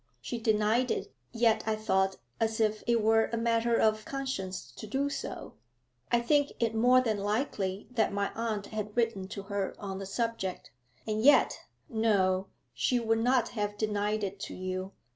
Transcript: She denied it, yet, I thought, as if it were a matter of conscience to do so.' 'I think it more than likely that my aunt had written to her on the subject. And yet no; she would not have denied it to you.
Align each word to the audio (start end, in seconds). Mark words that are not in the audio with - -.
She 0.19 0.39
denied 0.39 0.89
it, 0.89 1.13
yet, 1.31 1.63
I 1.67 1.75
thought, 1.75 2.17
as 2.39 2.59
if 2.59 2.83
it 2.87 3.03
were 3.03 3.25
a 3.31 3.37
matter 3.37 3.75
of 3.79 4.03
conscience 4.03 4.71
to 4.77 4.87
do 4.87 5.11
so.' 5.11 5.53
'I 6.11 6.21
think 6.21 6.51
it 6.59 6.73
more 6.73 7.01
than 7.01 7.19
likely 7.19 7.87
that 7.91 8.11
my 8.11 8.31
aunt 8.33 8.65
had 8.73 8.97
written 8.97 9.27
to 9.27 9.43
her 9.43 9.75
on 9.77 9.99
the 9.99 10.07
subject. 10.07 10.71
And 11.05 11.21
yet 11.21 11.65
no; 11.87 12.47
she 12.73 12.99
would 12.99 13.19
not 13.19 13.49
have 13.49 13.77
denied 13.77 14.23
it 14.23 14.39
to 14.39 14.55
you. 14.55 14.93